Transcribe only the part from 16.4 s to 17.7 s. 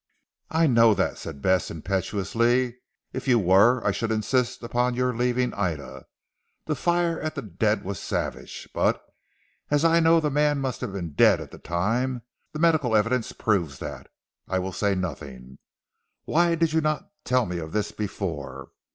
did you not tell me